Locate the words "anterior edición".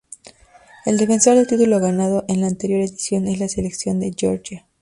2.47-3.27